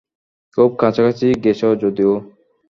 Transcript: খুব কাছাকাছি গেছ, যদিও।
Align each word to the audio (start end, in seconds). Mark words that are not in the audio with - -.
খুব 0.57 0.69
কাছাকাছি 0.75 1.27
গেছ, 1.43 1.61
যদিও। 1.83 2.13